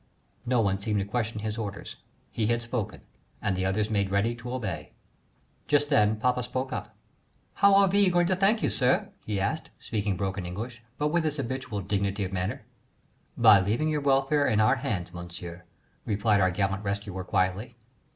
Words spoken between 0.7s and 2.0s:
seemed to question his orders.